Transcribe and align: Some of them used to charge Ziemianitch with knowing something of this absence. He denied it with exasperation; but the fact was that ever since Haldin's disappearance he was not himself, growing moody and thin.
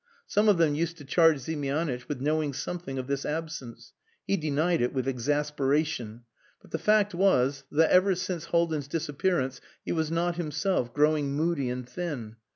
Some 0.25 0.49
of 0.49 0.57
them 0.57 0.73
used 0.73 0.97
to 0.97 1.05
charge 1.05 1.37
Ziemianitch 1.37 2.07
with 2.09 2.19
knowing 2.21 2.53
something 2.53 2.97
of 2.97 3.05
this 3.05 3.23
absence. 3.23 3.93
He 4.25 4.35
denied 4.35 4.81
it 4.81 4.93
with 4.93 5.07
exasperation; 5.07 6.23
but 6.59 6.71
the 6.71 6.79
fact 6.79 7.13
was 7.13 7.65
that 7.71 7.91
ever 7.91 8.15
since 8.15 8.45
Haldin's 8.45 8.87
disappearance 8.87 9.61
he 9.85 9.91
was 9.91 10.09
not 10.09 10.37
himself, 10.37 10.91
growing 10.91 11.33
moody 11.33 11.69
and 11.69 11.87
thin. 11.87 12.37